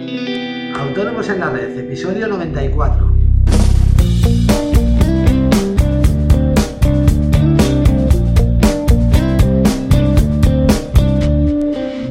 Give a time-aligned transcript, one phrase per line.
[0.00, 3.06] Autónomos en la Red, episodio 94.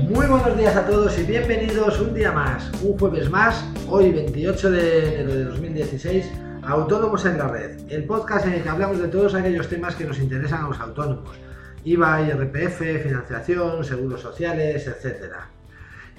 [0.07, 4.71] Muy buenos días a todos y bienvenidos un día más, un jueves más, hoy 28
[4.71, 6.31] de enero de 2016,
[6.61, 10.05] Autónomos en la Red, el podcast en el que hablamos de todos aquellos temas que
[10.05, 11.35] nos interesan a los autónomos,
[11.83, 15.58] IVA, IRPF, financiación, seguros sociales, etcétera.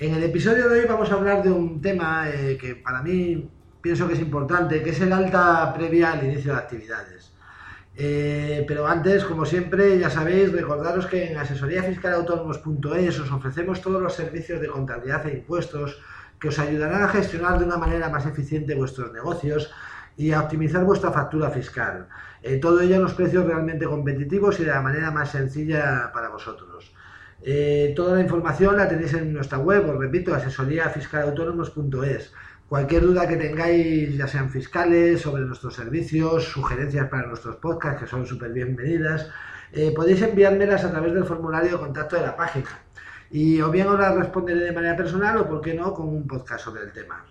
[0.01, 3.51] En el episodio de hoy vamos a hablar de un tema eh, que para mí
[3.83, 7.35] pienso que es importante, que es el alta previa al inicio de actividades.
[7.95, 14.15] Eh, pero antes, como siempre, ya sabéis, recordaros que en asesoríafiscalautónomos.es os ofrecemos todos los
[14.15, 16.01] servicios de contabilidad e impuestos
[16.39, 19.71] que os ayudarán a gestionar de una manera más eficiente vuestros negocios
[20.17, 22.09] y a optimizar vuestra factura fiscal.
[22.43, 26.31] Eh, todo ello a unos precios realmente competitivos y de la manera más sencilla para
[26.31, 26.91] vosotros.
[27.43, 32.33] Eh, toda la información la tenéis en nuestra web, os repito, asesoríafiscalautónomos.es.
[32.69, 38.07] Cualquier duda que tengáis, ya sean fiscales, sobre nuestros servicios, sugerencias para nuestros podcasts, que
[38.09, 39.29] son súper bienvenidas,
[39.73, 42.69] eh, podéis enviármelas a través del formulario de contacto de la página.
[43.31, 46.27] Y o bien os las responderé de manera personal o, por qué no, con un
[46.27, 47.25] podcast sobre el tema.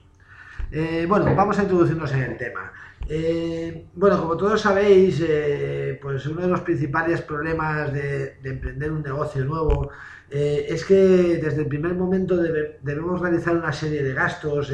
[0.71, 2.71] Eh, bueno, vamos a introducirnos en el tema.
[3.07, 9.01] Eh, bueno, como todos sabéis, eh, pues uno de los principales problemas de, emprender un
[9.01, 9.89] negocio nuevo
[10.31, 14.71] es que desde el primer momento debemos realizar una serie de gastos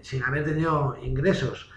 [0.00, 1.70] sin haber tenido ingresos.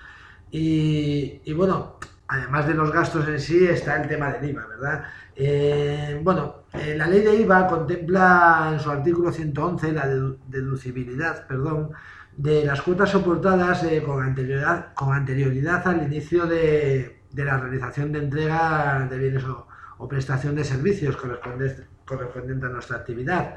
[0.50, 1.98] Y, bueno,
[2.30, 5.04] además de los gastos en sí, está el tema del IVA, ¿verdad?
[6.24, 6.64] bueno,
[6.96, 10.08] la ley de IVA contempla en su artículo 111 la
[10.48, 11.92] deducibilidad, perdón,
[12.38, 18.20] de las cuotas soportadas eh, con, anterioridad, con anterioridad al inicio de, la realización de
[18.20, 23.56] entrega de bienes o, prestación de servicios correspondientes a nuestra actividad.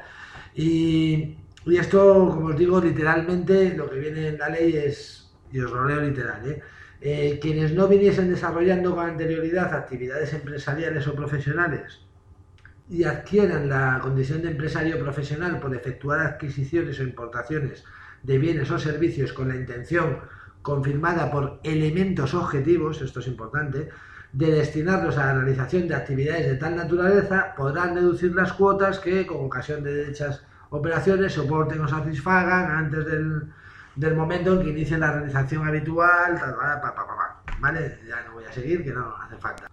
[0.55, 1.37] Y,
[1.71, 5.85] esto, como os digo, literalmente lo que viene en la ley es, y os lo
[5.85, 6.61] leo literal, ¿eh?
[7.03, 12.01] Eh, quienes no viniesen desarrollando con anterioridad actividades empresariales o profesionales
[12.89, 17.83] y adquieran la condición de empresario profesional por efectuar adquisiciones o importaciones
[18.23, 20.19] de bienes o servicios con la intención
[20.61, 23.89] confirmada por elementos objetivos, esto es importante,
[24.33, 29.25] de destinarlos a la realización de actividades de tal naturaleza, podrán deducir las cuotas que,
[29.25, 35.11] con ocasión de dichas operaciones, soporten o satisfagan antes del, momento en que inicien la
[35.11, 36.39] realización habitual,
[37.59, 37.99] ¿vale?
[38.07, 39.67] Ya no voy a seguir, que no hace falta.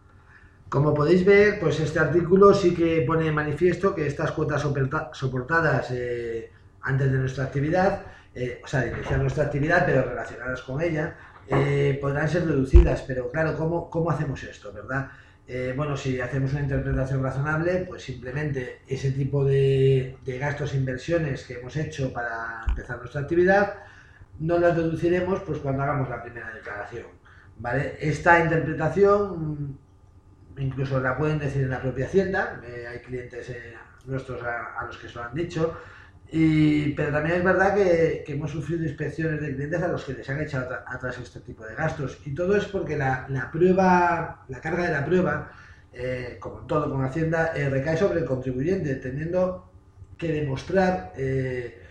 [0.69, 4.67] Como podéis ver, pues este artículo sí que pone en manifiesto que estas cuotas
[5.13, 8.03] soportadas eh, antes de nuestra actividad
[8.35, 11.17] eh, o sea, de iniciar nuestra actividad, pero relacionadas con ella,
[11.47, 13.03] eh, podrán ser reducidas.
[13.03, 15.11] Pero claro, ¿cómo, cómo hacemos esto, verdad?
[15.47, 21.45] Eh, bueno, si hacemos una interpretación razonable, pues simplemente ese tipo de, gastos e inversiones
[21.45, 23.75] que hemos hecho para empezar nuestra actividad,
[24.41, 27.07] no las deduciremos pues cuando hagamos la primera declaración.
[27.59, 27.97] ¿vale?
[27.99, 29.79] Esta interpretación
[30.59, 33.51] incluso la pueden decir en la propia hacienda, hay clientes
[34.05, 35.79] nuestros a, a, los que se lo han dicho,
[36.31, 40.29] y, pero también es verdad que, hemos sufrido inspecciones de clientes a los que les
[40.29, 42.19] han echado atrás este tipo de gastos.
[42.27, 45.51] Y todo es porque la, prueba, la carga de la prueba,
[45.93, 49.73] eh, como todo con Hacienda, eh, recae sobre el contribuyente, teniendo
[50.19, 51.83] que demostrar eh,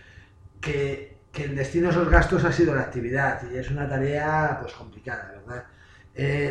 [0.60, 3.42] que, el destino de esos gastos ha sido la actividad.
[3.52, 5.64] Y es una tarea pues complicada, ¿verdad?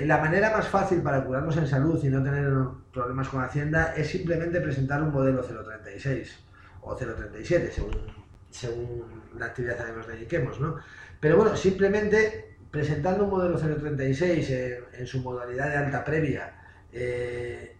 [0.06, 2.50] la manera más fácil para curarnos en salud y no tener
[2.94, 6.47] problemas con Hacienda es simplemente presentar un modelo 036
[6.88, 7.96] o 0,37 según,
[8.50, 10.78] según la actividad a la que nos dediquemos, ¿no?
[11.20, 16.58] Pero bueno, simplemente presentando un modelo 036 en, en su modalidad de alta previa,
[16.92, 17.76] eh,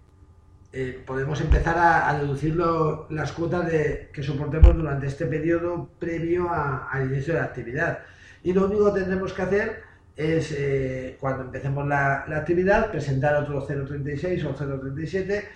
[0.74, 7.12] eh, podemos empezar a, deducir las cuotas de, que soportemos durante este periodo previo al
[7.12, 8.00] inicio de la actividad.
[8.44, 9.82] Y lo único que tendremos que hacer
[10.16, 15.48] es, eh, cuando empecemos la, la, actividad, presentar otro 036 o 037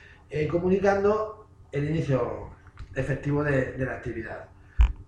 [0.49, 2.49] comunicando el inicio
[2.95, 4.45] efectivo de, la actividad.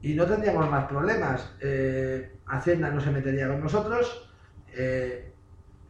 [0.02, 1.56] Y no tendríamos más problemas.
[1.62, 4.30] Eh, Hacienda no se metería con nosotros
[4.76, 5.32] eh,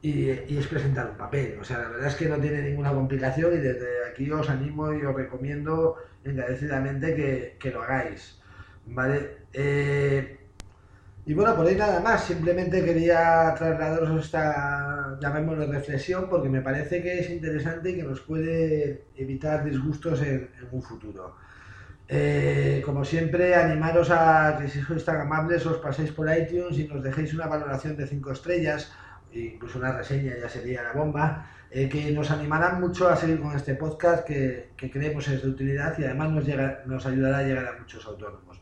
[0.02, 1.58] y, es presentar un papel.
[1.60, 4.94] O sea, la verdad es que no tiene ninguna complicación y desde aquí os animo
[4.94, 8.40] y os recomiendo encarecidamente que, lo hagáis.
[8.86, 9.38] ¿Vale?
[9.54, 10.40] Eh,
[11.26, 17.02] y bueno, por ahí nada más, simplemente quería trasladaros esta, llamémoslo reflexión, porque me parece
[17.02, 21.38] que es interesante y que nos puede evitar disgustos en un futuro.
[22.08, 26.88] Eh, como siempre, animaros a que si sois tan amables os paséis por iTunes y
[26.88, 28.92] nos dejéis una valoración de 5 estrellas,
[29.32, 33.56] incluso una reseña ya sería la bomba, eh, que nos animarán mucho a seguir con
[33.56, 36.32] este podcast que, creemos es de utilidad y además
[36.86, 38.62] nos, ayudará a llegar a muchos autónomos.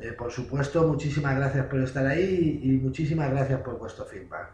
[0.00, 4.48] Eh, por supuesto, muchísimas gracias por estar ahí y, muchísimas gracias por vuestro feedback.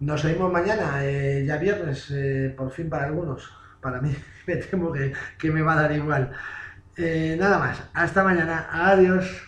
[0.00, 1.02] Nos oímos mañana,
[1.44, 2.14] ya viernes,
[2.56, 3.52] por fin para algunos.
[3.80, 4.14] Para mí
[4.46, 6.32] me temo que, que me va a dar igual.
[6.98, 9.47] Nada más, hasta mañana, adiós.